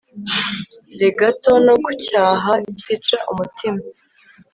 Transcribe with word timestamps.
re 0.99 1.09
gato 1.17 1.51
nokucyaha 1.65 2.53
cyica 2.79 3.15
umutima 3.31 3.81